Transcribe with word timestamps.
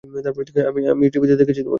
আমি 0.91 1.05
টিভিতে 1.13 1.35
দেখেছি 1.35 1.61
তোমাকে। 1.61 1.69